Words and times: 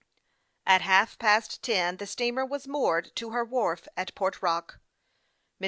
At 0.65 0.81
half 0.81 1.19
past 1.19 1.61
ten 1.61 1.97
the 1.97 2.07
steamer 2.07 2.43
was 2.43 2.65
moored 2.67 3.15
to 3.17 3.29
her 3.33 3.45
wharf 3.45 3.87
at 3.95 4.15
Port 4.15 4.41
Rock. 4.41 4.77
Mr. 4.79 4.79